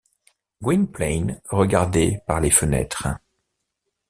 Gwynplaine 0.63 1.43
regardait 1.51 2.23
par 2.25 2.41
les 2.41 2.49
fenêtres. 2.49 3.07